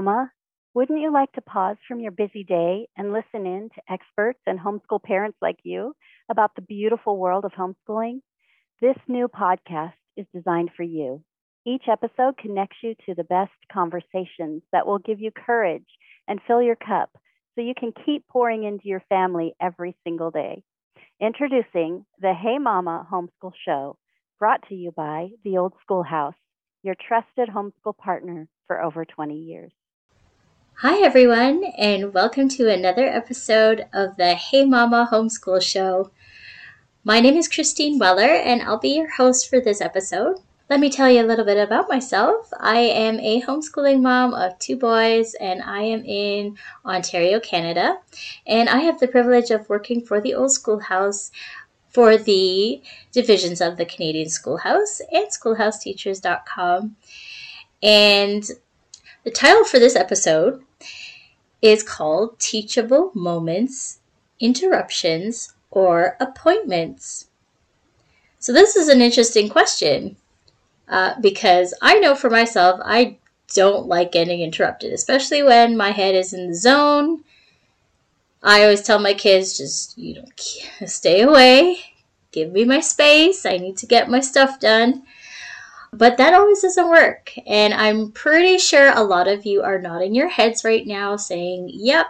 [0.00, 0.32] Mama,
[0.72, 4.58] wouldn't you like to pause from your busy day and listen in to experts and
[4.58, 5.94] homeschool parents like you
[6.30, 8.22] about the beautiful world of homeschooling?
[8.80, 11.22] This new podcast is designed for you.
[11.66, 15.84] Each episode connects you to the best conversations that will give you courage
[16.26, 17.10] and fill your cup
[17.54, 20.62] so you can keep pouring into your family every single day.
[21.20, 23.98] Introducing the Hey Mama Homeschool Show,
[24.38, 26.40] brought to you by The Old Schoolhouse,
[26.82, 29.72] your trusted homeschool partner for over 20 years.
[30.76, 36.10] Hi, everyone, and welcome to another episode of the Hey Mama Homeschool Show.
[37.04, 40.40] My name is Christine Weller, and I'll be your host for this episode.
[40.70, 42.50] Let me tell you a little bit about myself.
[42.58, 47.98] I am a homeschooling mom of two boys, and I am in Ontario, Canada.
[48.46, 51.30] And I have the privilege of working for the Old Schoolhouse
[51.90, 52.80] for the
[53.12, 56.96] divisions of the Canadian Schoolhouse and schoolhouseteachers.com.
[57.82, 58.44] And
[59.24, 60.62] the title for this episode
[61.60, 63.98] is called Teachable Moments,
[64.38, 67.26] Interruptions, or Appointments.
[68.38, 70.16] So, this is an interesting question
[70.88, 73.18] uh, because I know for myself, I
[73.54, 77.22] don't like getting interrupted, especially when my head is in the zone.
[78.42, 80.24] I always tell my kids, just, you know,
[80.86, 81.78] stay away,
[82.32, 85.02] give me my space, I need to get my stuff done.
[85.92, 87.32] But that always doesn't work.
[87.46, 91.70] And I'm pretty sure a lot of you are nodding your heads right now saying,
[91.72, 92.06] yep,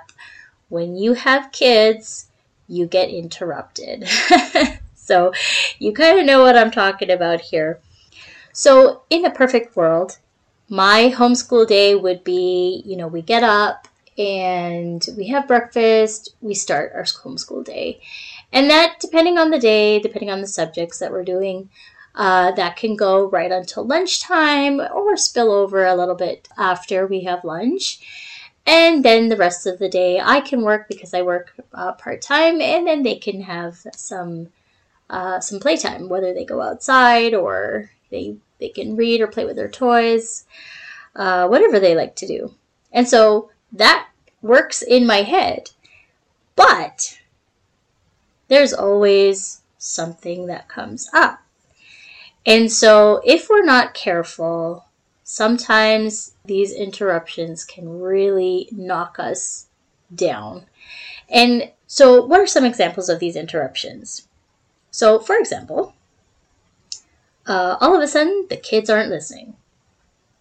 [0.69, 2.29] when you have kids,
[2.69, 4.09] you get interrupted.
[4.95, 5.33] so
[5.79, 7.81] you kind of know what I'm talking about here.
[8.53, 10.19] So, in a perfect world,
[10.69, 13.89] my homeschool day would be you know, we get up
[14.19, 18.01] and we have breakfast, we start our homeschool day.
[18.53, 21.71] And that, depending on the day, depending on the subjects that we're doing,
[22.15, 27.23] uh, that can go right until lunchtime or spill over a little bit after we
[27.23, 28.01] have lunch.
[28.67, 32.21] And then the rest of the day I can work because I work uh, part
[32.21, 34.49] time, and then they can have some
[35.09, 39.57] uh, some playtime, whether they go outside or they they can read or play with
[39.57, 40.45] their toys,
[41.17, 42.55] uh, whatever they like to do.
[42.93, 44.09] And so that
[44.43, 45.71] works in my head,
[46.55, 47.19] but
[48.49, 51.41] there's always something that comes up.
[52.47, 54.87] And so, if we're not careful,
[55.25, 59.67] sometimes these interruptions can really knock us
[60.15, 60.65] down.
[61.29, 64.27] And so, what are some examples of these interruptions?
[64.91, 65.95] So, for example,
[67.47, 69.55] uh, all of a sudden the kids aren't listening.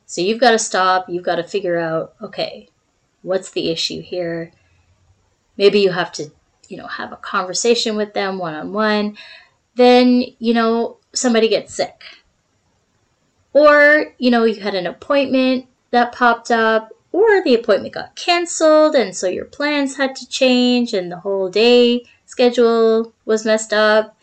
[0.06, 2.70] So, you've got to stop, you've got to figure out okay,
[3.24, 4.52] what's the issue here?
[5.58, 6.32] Maybe you have to,
[6.70, 9.18] you know, have a conversation with them one on one.
[9.76, 12.02] Then, you know, somebody gets sick.
[13.54, 18.94] Or, you know, you had an appointment that popped up, or the appointment got canceled,
[18.94, 24.16] and so your plans had to change, and the whole day schedule was messed up.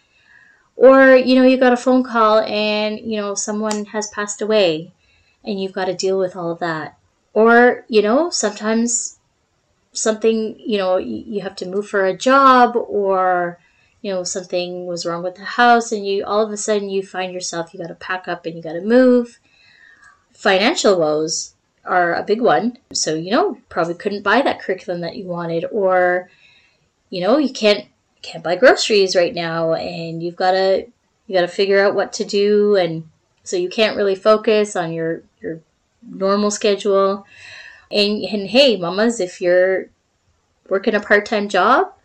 [0.77, 4.93] Or, you know, you got a phone call and, you know, someone has passed away,
[5.43, 6.97] and you've got to deal with all of that.
[7.33, 9.19] Or, you know, sometimes
[9.93, 13.59] something, you know, you have to move for a job, or
[14.07, 17.03] you know something was wrong with the house and you all of a sudden you
[17.03, 19.41] find yourself you got to pack up and you got to move.
[20.31, 22.79] Financial woes are a big one.
[22.93, 26.31] So you know probably couldn't buy that curriculum that you wanted or
[27.11, 27.87] you know you can't
[28.23, 30.87] can't buy groceries right now and you've got to
[31.27, 33.09] you got to figure out what to do and
[33.43, 35.59] so you can't really focus on your your
[36.09, 37.27] normal schedule.
[37.91, 39.87] And, and hey mamas if you're
[40.69, 41.96] working a part-time job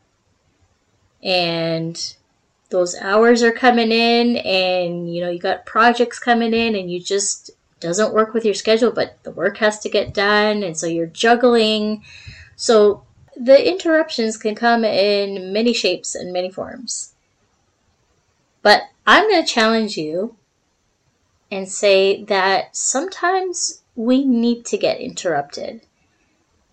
[1.24, 2.16] and
[2.70, 7.00] those hours are coming in and you know you got projects coming in and you
[7.00, 10.88] just doesn't work with your schedule but the work has to get done and so
[10.88, 12.04] you're juggling.
[12.56, 13.04] So
[13.36, 17.14] the interruptions can come in many shapes and many forms.
[18.62, 20.36] But i'm going to challenge you
[21.50, 25.82] and say that sometimes we need to get interrupted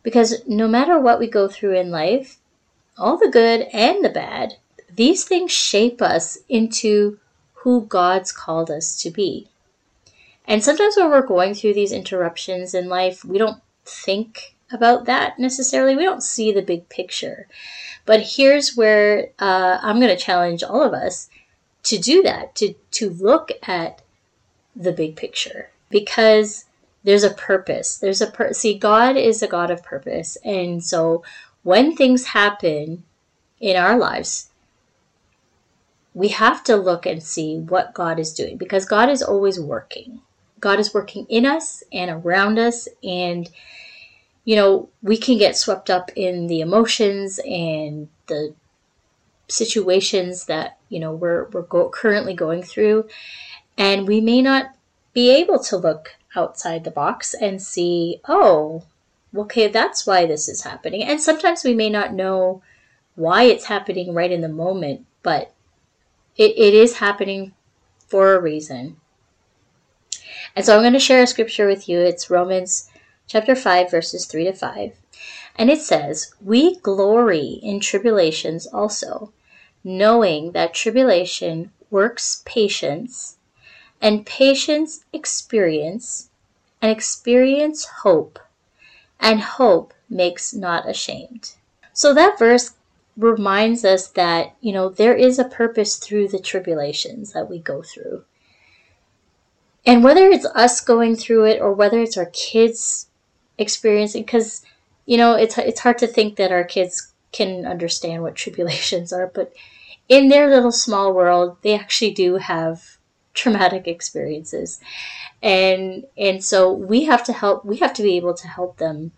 [0.03, 2.38] because no matter what we go through in life
[2.99, 4.55] all the good and the bad,
[4.95, 7.19] these things shape us into
[7.55, 9.49] who God's called us to be.
[10.47, 15.39] And sometimes when we're going through these interruptions in life, we don't think about that
[15.39, 15.97] necessarily.
[15.97, 17.49] We don't see the big picture.
[18.06, 21.29] But here's where uh, I'm going to challenge all of us
[21.85, 24.03] to do that, to, to look at
[24.75, 26.65] the big picture because
[27.05, 27.99] there's a purpose.
[27.99, 30.37] There's a see God is a God of purpose.
[30.45, 31.23] And so
[31.69, 33.05] when things happen
[33.61, 34.49] in our lives,
[36.15, 40.23] we have to look and see what God is doing because God is always working.
[40.61, 43.50] God is working in us and around us, and
[44.47, 48.55] you know, we can get swept up in the emotions and the
[49.49, 53.06] situations that, you know, we're, we're go- currently going through.
[53.76, 54.75] And we may not
[55.12, 58.85] be able to look outside the box and see, oh,
[59.37, 61.03] okay, that's why this is happening.
[61.03, 62.63] And sometimes we may not know
[63.15, 65.53] why it's happening right in the moment, but
[66.37, 67.53] it, it is happening
[68.07, 68.97] for a reason.
[70.57, 72.01] And so I'm going to share a scripture with you.
[72.01, 72.91] It's Romans
[73.27, 74.93] chapter 5, verses 3 to 5.
[75.57, 79.33] And it says, We glory in tribulations also,
[79.83, 83.37] knowing that tribulation works patience,
[84.01, 86.31] and patience experience,
[86.81, 88.39] and experience hope,
[89.20, 91.55] and hope makes not ashamed.
[91.93, 92.75] So that verse
[93.17, 97.82] reminds us that, you know, there is a purpose through the tribulations that we go
[97.82, 98.25] through.
[99.85, 103.09] And whether it's us going through it or whether it's our kids
[103.56, 104.65] experiencing, because,
[105.06, 109.26] you know, it's, it's hard to think that our kids can understand what tribulations are,
[109.26, 109.53] but
[110.09, 112.98] in their little small world, they actually do have
[113.38, 114.81] traumatic experiences.
[115.43, 119.12] And, and so we have to help, we have to be able to help them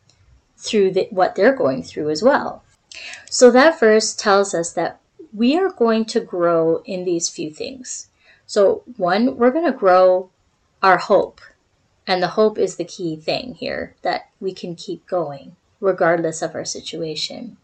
[0.58, 2.62] through the, what they're going through as well.
[3.30, 5.00] So that verse tells us that
[5.32, 8.08] we are going to grow in these few things.
[8.46, 10.30] So, one, we're going to grow
[10.82, 11.40] our hope.
[12.06, 16.54] And the hope is the key thing here that we can keep going regardless of
[16.54, 17.56] our situation.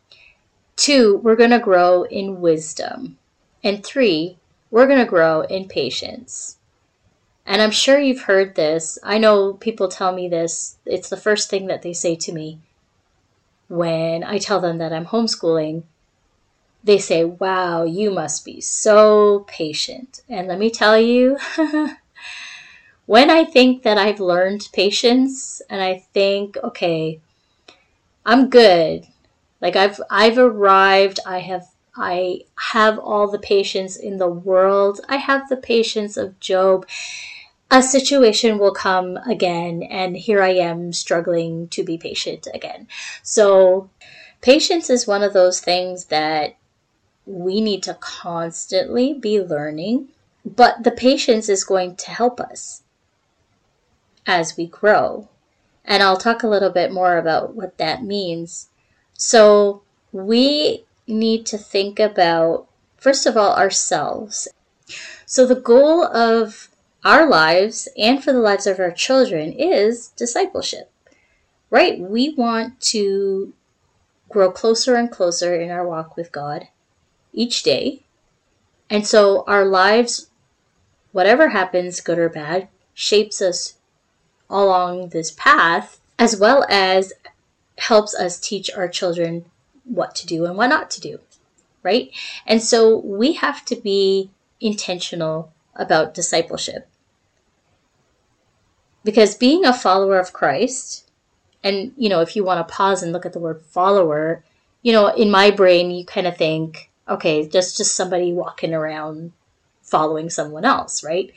[0.77, 3.19] Two, we're going to grow in wisdom.
[3.65, 4.39] And three,
[4.77, 6.59] we're going to grow in patience.
[7.47, 8.99] And I'm sure you've heard this.
[9.03, 10.77] I know people tell me this.
[10.85, 12.59] It's the first thing that they say to me
[13.69, 15.85] when I tell them that I'm homeschooling,
[16.85, 20.21] they say, Wow, you must be so patient.
[20.29, 21.39] And let me tell you,
[23.07, 27.23] when I think that I've learned patience and I think, okay,
[28.27, 29.07] I'm good.
[29.63, 35.01] Like I've I've arrived, I have I have all the patience in the world.
[35.09, 36.87] I have the patience of Job
[37.71, 42.87] a situation will come again, and here I am struggling to be patient again.
[43.23, 43.91] So,
[44.41, 46.57] patience is one of those things that
[47.25, 50.09] we need to constantly be learning,
[50.45, 52.83] but the patience is going to help us
[54.27, 55.29] as we grow.
[55.85, 58.69] And I'll talk a little bit more about what that means.
[59.15, 59.83] So,
[60.13, 62.67] we need to think about,
[62.97, 64.49] first of all, ourselves.
[65.25, 66.69] So, the goal of
[67.05, 70.91] our lives and for the lives of our children is discipleship,
[71.71, 72.01] right?
[72.01, 73.53] We want to
[74.29, 76.69] grow closer and closer in our walk with God
[77.33, 78.03] each day.
[78.91, 80.31] And so our lives,
[81.13, 83.75] whatever happens, good or bad, shapes us
[84.49, 87.13] along this path, as well as
[87.79, 89.45] helps us teach our children
[89.87, 91.21] what to do and what not to do,
[91.83, 92.11] right?
[92.47, 94.31] And so we have to be
[94.61, 96.89] intentional about discipleship.
[99.05, 101.09] Because being a follower of Christ,
[101.63, 104.43] and you know, if you want to pause and look at the word follower,
[104.83, 109.33] you know, in my brain you kind of think, okay, just just somebody walking around
[109.83, 111.33] following someone else, right?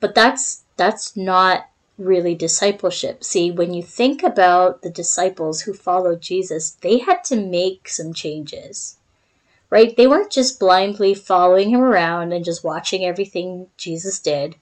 [0.00, 3.22] But that's that's not really discipleship.
[3.24, 8.14] See, when you think about the disciples who followed Jesus, they had to make some
[8.14, 8.96] changes.
[9.70, 9.94] Right?
[9.96, 14.56] They weren't just blindly following him around and just watching everything Jesus did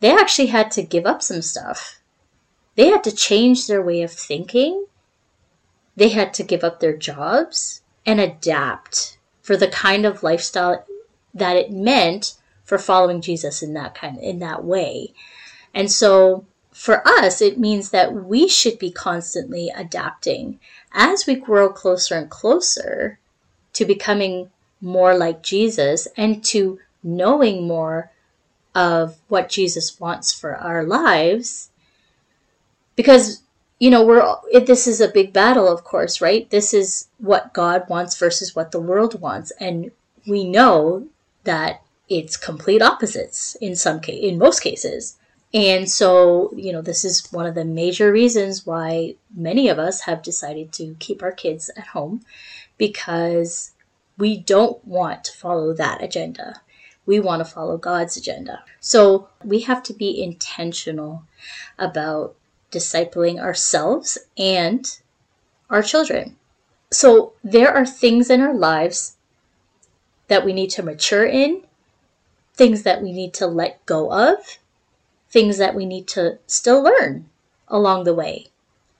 [0.00, 2.00] they actually had to give up some stuff.
[2.74, 4.86] They had to change their way of thinking.
[5.94, 10.86] They had to give up their jobs and adapt for the kind of lifestyle
[11.34, 12.34] that it meant
[12.64, 15.12] for following Jesus in that kind in that way.
[15.74, 20.58] And so for us it means that we should be constantly adapting
[20.92, 23.18] as we grow closer and closer
[23.72, 24.50] to becoming
[24.80, 28.10] more like Jesus and to knowing more
[28.74, 31.70] of what Jesus wants for our lives.
[32.96, 33.42] Because,
[33.78, 36.48] you know, we're this is a big battle, of course, right?
[36.50, 39.90] This is what God wants versus what the world wants, and
[40.26, 41.08] we know
[41.44, 45.16] that it's complete opposites in some case, in most cases.
[45.52, 50.02] And so, you know, this is one of the major reasons why many of us
[50.02, 52.22] have decided to keep our kids at home
[52.78, 53.72] because
[54.16, 56.60] we don't want to follow that agenda.
[57.04, 58.62] We want to follow God's agenda.
[58.78, 61.24] So we have to be intentional
[61.78, 62.36] about
[62.70, 64.86] discipling ourselves and
[65.68, 66.36] our children.
[66.92, 69.16] So there are things in our lives
[70.28, 71.62] that we need to mature in,
[72.54, 74.58] things that we need to let go of,
[75.30, 77.28] things that we need to still learn
[77.68, 78.46] along the way.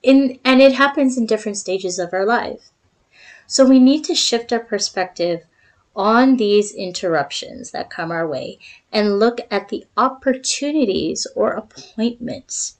[0.03, 2.71] in and it happens in different stages of our life.
[3.47, 5.45] So we need to shift our perspective
[5.95, 8.59] on these interruptions that come our way
[8.93, 12.79] and look at the opportunities or appointments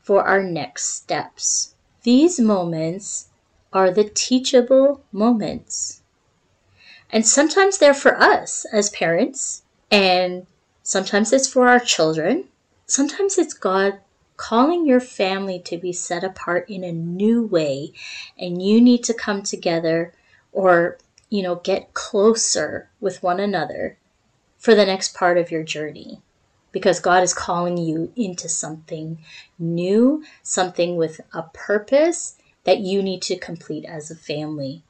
[0.00, 1.74] for our next steps.
[2.02, 3.28] These moments
[3.72, 6.02] are the teachable moments.
[7.10, 10.46] And sometimes they're for us as parents, and
[10.82, 12.48] sometimes it's for our children.
[12.86, 14.00] Sometimes it's God
[14.36, 17.92] calling your family to be set apart in a new way,
[18.38, 20.12] and you need to come together
[20.52, 20.98] or,
[21.30, 23.96] you know, get closer with one another
[24.58, 26.20] for the next part of your journey
[26.72, 29.18] because God is calling you into something
[29.58, 34.82] new, something with a purpose that you need to complete as a family.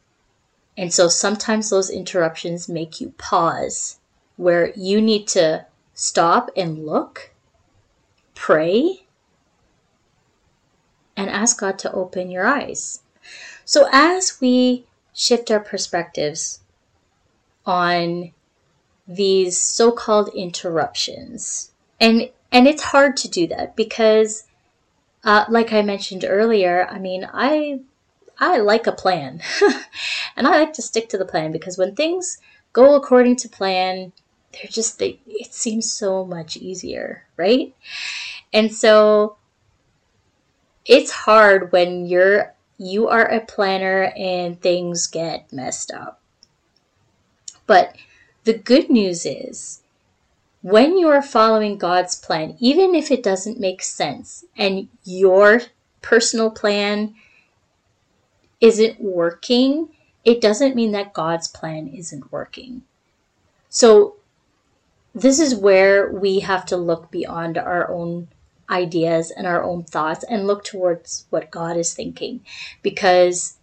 [0.76, 3.98] And so sometimes those interruptions make you pause
[4.36, 7.31] where you need to stop and look,
[8.34, 9.06] pray,
[11.16, 13.02] and ask God to open your eyes.
[13.64, 16.60] So as we shift our perspectives
[17.64, 18.32] on
[19.06, 21.70] these so-called interruptions,
[22.00, 24.44] and and it's hard to do that because
[25.24, 27.80] uh, like I mentioned earlier, I mean, I
[28.38, 29.40] I like a plan,
[30.36, 32.38] and I like to stick to the plan because when things
[32.72, 34.12] go according to plan,
[34.52, 37.74] they're just they it seems so much easier, right?
[38.52, 39.36] And so
[40.84, 46.20] it's hard when you're you are a planner and things get messed up.
[47.66, 47.96] But
[48.44, 49.82] the good news is
[50.62, 55.62] when you are following God's plan, even if it doesn't make sense and your
[56.00, 57.14] personal plan
[58.60, 59.88] isn't working,
[60.24, 62.82] it doesn't mean that God's plan isn't working.
[63.68, 64.16] So,
[65.14, 68.28] this is where we have to look beyond our own
[68.70, 72.40] ideas and our own thoughts and look towards what God is thinking
[72.82, 73.56] because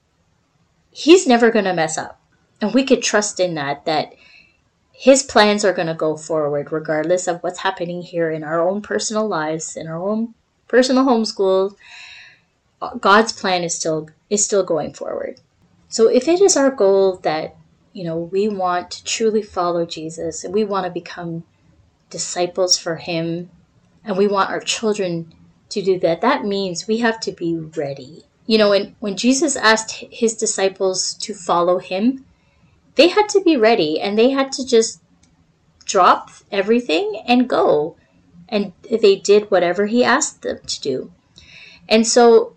[0.91, 2.19] He's never going to mess up.
[2.61, 4.13] And we could trust in that, that
[4.99, 8.81] his plans are going to go forward regardless of what's happening here in our own
[8.81, 10.33] personal lives in our own
[10.67, 11.73] personal homeschool
[12.99, 15.39] god's plan is still is still going forward
[15.87, 17.55] so if it is our goal that
[17.93, 21.43] you know we want to truly follow jesus and we want to become
[22.09, 23.49] disciples for him
[24.03, 25.33] and we want our children
[25.69, 29.55] to do that that means we have to be ready you know when when jesus
[29.55, 32.25] asked his disciples to follow him
[32.95, 35.01] they had to be ready and they had to just
[35.85, 37.95] drop everything and go.
[38.47, 41.11] And they did whatever he asked them to do.
[41.87, 42.55] And so,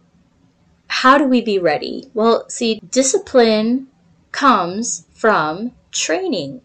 [0.89, 2.11] how do we be ready?
[2.15, 3.89] Well, see, discipline
[4.31, 6.61] comes from training.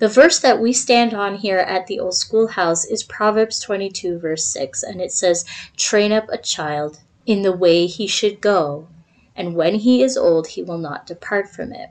[0.00, 4.44] The verse that we stand on here at the old schoolhouse is Proverbs 22, verse
[4.46, 5.44] 6, and it says,
[5.76, 8.88] Train up a child in the way he should go,
[9.36, 11.90] and when he is old, he will not depart from it.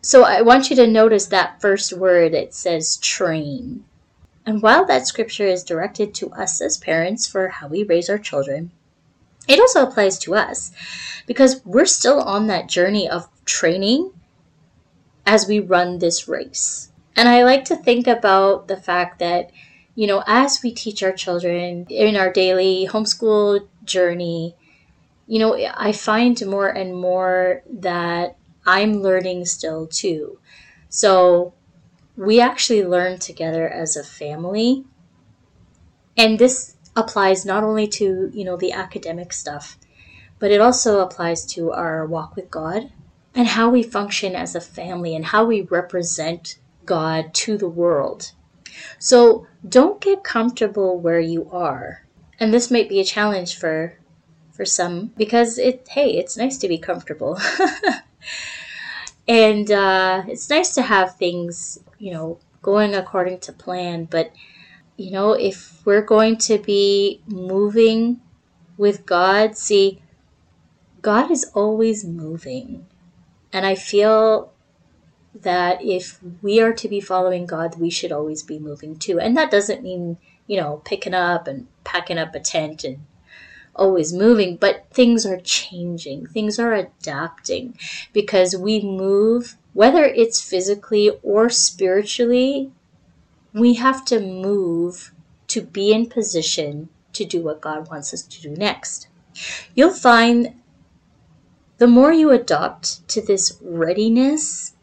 [0.00, 3.84] So I want you to notice that first word, it says train.
[4.44, 8.18] And while that scripture is directed to us as parents for how we raise our
[8.18, 8.72] children,
[9.48, 10.72] it also applies to us
[11.26, 14.10] because we're still on that journey of training
[15.26, 16.90] as we run this race.
[17.16, 19.50] And I like to think about the fact that,
[19.94, 24.56] you know, as we teach our children in our daily homeschool journey,
[25.26, 28.36] you know, I find more and more that
[28.66, 30.38] I'm learning still too.
[30.88, 31.54] So
[32.16, 34.84] we actually learn together as a family.
[36.16, 39.78] And this applies not only to, you know, the academic stuff,
[40.38, 42.92] but it also applies to our walk with God
[43.34, 48.32] and how we function as a family and how we represent God to the world.
[48.98, 52.04] So don't get comfortable where you are.
[52.38, 53.98] And this might be a challenge for
[54.52, 57.38] for some because it hey, it's nice to be comfortable.
[59.28, 64.04] and uh, it's nice to have things, you know, going according to plan.
[64.04, 64.32] But,
[64.96, 68.20] you know, if we're going to be moving
[68.76, 70.00] with God, see,
[71.02, 72.86] God is always moving.
[73.52, 74.52] And I feel
[75.34, 79.18] that if we are to be following God, we should always be moving too.
[79.18, 83.04] And that doesn't mean, you know, picking up and packing up a tent and
[83.74, 87.76] always moving, but things are changing, things are adapting
[88.12, 92.70] because we move, whether it's physically or spiritually,
[93.54, 95.12] we have to move
[95.46, 99.06] to be in position to do what God wants us to do next.
[99.74, 100.60] You'll find
[101.78, 104.74] the more you adopt to this readiness,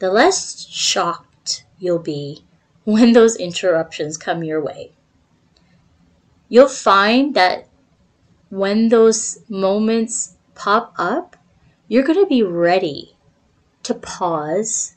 [0.00, 2.44] the less shocked you'll be
[2.84, 4.92] when those interruptions come your way.
[6.48, 7.68] You'll find that
[8.48, 11.36] when those moments pop up,
[11.86, 13.16] you're going to be ready
[13.82, 14.96] to pause,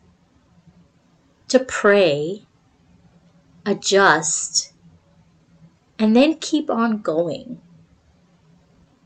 [1.50, 2.46] to pray,
[3.66, 4.74] adjust,
[6.00, 7.62] and then keep on going.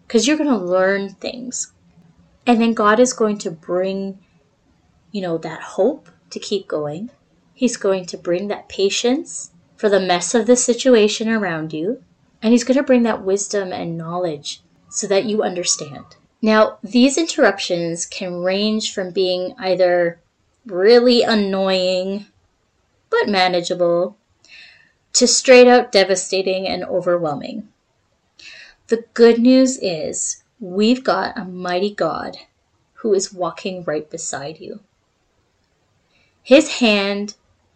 [0.08, 1.74] Because you're going to learn things.
[2.48, 4.20] And then God is going to bring,
[5.12, 7.10] you know, that hope to keep going.
[7.54, 12.04] He's going to bring that patience for the mess of the situation around you.
[12.42, 16.06] And He's going to bring that wisdom and knowledge so that you understand.
[16.42, 20.20] Now, these interruptions can range from being either
[20.66, 22.28] really annoying
[23.10, 24.18] but manageable
[25.16, 27.70] to straight out devastating and overwhelming.
[28.88, 32.38] The good news is we've got a mighty God
[32.96, 34.82] who is walking right beside you.
[36.44, 37.36] His hand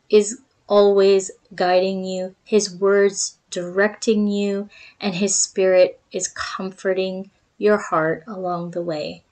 [0.10, 4.70] is always guiding you, His words directing you,
[5.00, 9.24] and His Spirit is comforting your heart along the way.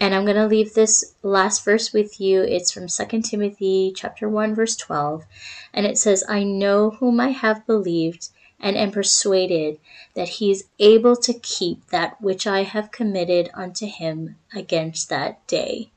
[0.00, 2.40] And I'm going to leave this last verse with you.
[2.42, 5.26] It's from 2 Timothy chapter 1 verse 12,
[5.74, 9.78] and it says, "I know whom I have believed and am persuaded
[10.14, 15.46] that he is able to keep that which I have committed unto him against that
[15.46, 15.90] day."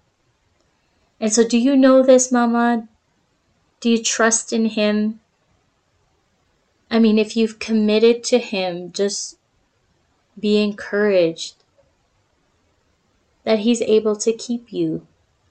[1.22, 2.90] And so do you know this, mama?
[3.80, 5.22] Do you trust in him?
[6.92, 9.38] I mean, if you've committed to him, just
[10.38, 11.63] be encouraged
[13.44, 15.08] that He's able to keep you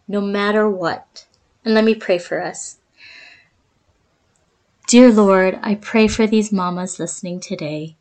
[0.08, 1.26] no matter what.
[1.64, 2.78] And let me pray for us.
[4.86, 7.96] Dear Lord, I pray for these mamas listening today.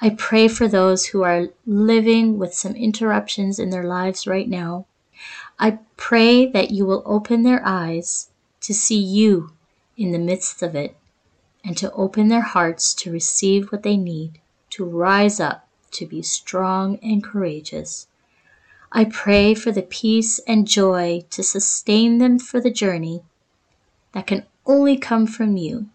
[0.00, 4.86] I pray for those who are living with some interruptions in their lives right now.
[5.58, 8.28] I pray that you will open their eyes
[8.60, 9.52] to see you
[9.96, 10.96] in the midst of it
[11.64, 16.20] and to open their hearts to receive what they need to rise up to be
[16.20, 18.06] strong and courageous.
[18.92, 23.22] I pray for the peace and joy to sustain them for the journey
[24.12, 25.88] that can only come from you.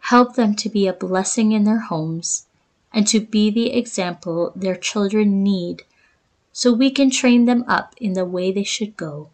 [0.00, 2.46] Help them to be a blessing in their homes
[2.92, 5.82] and to be the example their children need
[6.52, 9.30] so we can train them up in the way they should go.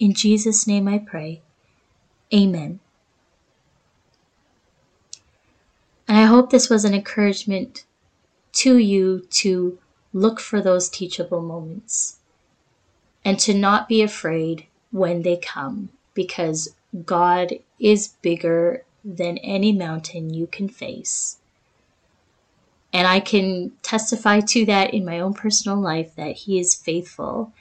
[0.00, 1.42] In Jesus' name I pray.
[2.34, 2.80] Amen.
[6.08, 7.84] And I hope this was an encouragement
[8.54, 9.78] to you to
[10.12, 12.18] look for those teachable moments
[13.24, 20.32] and to not be afraid when they come because God is bigger than any mountain
[20.32, 21.38] you can face.
[22.92, 27.52] And I can testify to that in my own personal life that He is faithful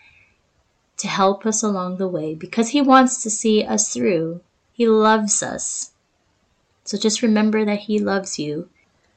[0.98, 4.42] to help us along the way because He wants to see us through.
[4.74, 5.92] He loves us.
[6.84, 8.70] So just remember that He loves you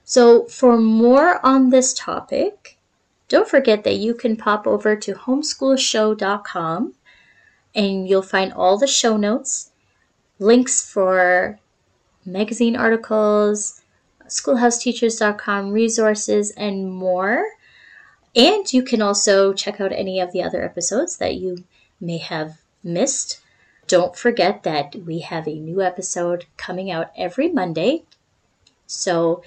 [0.04, 2.76] so, for more on this topic,
[3.28, 6.94] don't forget that you can pop over to homeschoolshow.com
[7.74, 9.70] and you'll find all the show notes,
[10.38, 11.58] links for
[12.24, 13.82] magazine articles,
[14.26, 17.44] schoolhouseteachers.com resources, and more.
[18.36, 21.64] And you can also check out any of the other episodes that you
[22.00, 23.40] may have missed.
[23.86, 28.04] Don't forget that we have a new episode coming out every Monday.
[28.86, 29.42] So,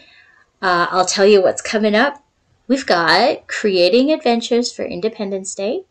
[0.61, 2.23] uh, I'll tell you what's coming up.
[2.67, 5.86] We've got Creating Adventures for Independence Day.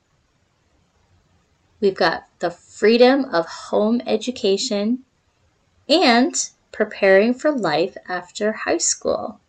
[1.81, 4.99] We've got The Freedom of Home Education
[5.89, 6.35] and
[6.73, 9.41] Preparing for Life After High School.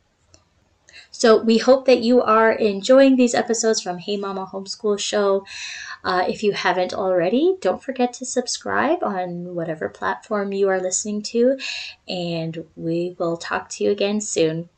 [1.12, 5.46] So we hope that you are enjoying these episodes from Hey Mama Homeschool Show.
[6.06, 11.22] Uh, if you haven't already, don't forget to subscribe on whatever platform you are listening
[11.24, 11.58] to,
[12.08, 14.70] and we will talk to you again soon.